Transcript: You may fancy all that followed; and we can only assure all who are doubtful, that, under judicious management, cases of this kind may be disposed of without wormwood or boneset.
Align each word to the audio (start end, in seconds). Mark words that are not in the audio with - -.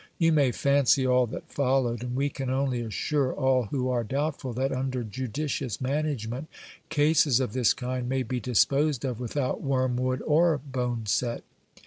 You 0.17 0.31
may 0.31 0.51
fancy 0.51 1.05
all 1.05 1.27
that 1.27 1.47
followed; 1.51 2.01
and 2.01 2.15
we 2.15 2.27
can 2.29 2.49
only 2.49 2.81
assure 2.81 3.31
all 3.31 3.65
who 3.65 3.87
are 3.91 4.03
doubtful, 4.03 4.51
that, 4.53 4.71
under 4.71 5.03
judicious 5.03 5.79
management, 5.79 6.47
cases 6.89 7.39
of 7.39 7.53
this 7.53 7.71
kind 7.73 8.09
may 8.09 8.23
be 8.23 8.39
disposed 8.39 9.05
of 9.05 9.19
without 9.19 9.61
wormwood 9.61 10.23
or 10.25 10.57
boneset. 10.57 11.43